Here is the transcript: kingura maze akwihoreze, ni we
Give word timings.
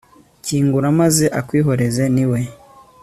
kingura 0.45 0.87
maze 0.99 1.25
akwihoreze, 1.39 2.03
ni 2.15 2.25
we 2.31 2.39